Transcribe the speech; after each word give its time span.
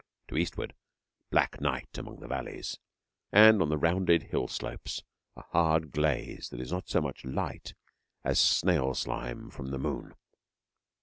To 0.29 0.35
eastward, 0.35 0.73
black 1.29 1.61
night 1.61 1.95
among 1.95 2.21
the 2.21 2.27
valleys, 2.27 2.79
and 3.31 3.61
on 3.61 3.69
the 3.69 3.77
rounded 3.77 4.23
hill 4.23 4.47
slopes 4.47 5.03
a 5.35 5.43
hard 5.43 5.91
glaze 5.91 6.49
that 6.49 6.59
is 6.59 6.71
not 6.71 6.89
so 6.89 7.01
much 7.01 7.23
light 7.23 7.75
as 8.23 8.39
snail 8.39 8.95
slime 8.95 9.51
from 9.51 9.67
the 9.69 9.77
moon. 9.77 10.15